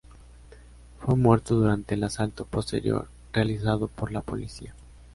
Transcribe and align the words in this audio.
Fue 0.97 1.15
muerto 1.15 1.53
durante 1.53 1.93
el 1.93 2.03
asalto 2.03 2.45
posterior 2.45 3.07
realizado 3.33 3.87
por 3.87 4.11
la 4.11 4.21
policía. 4.21 4.73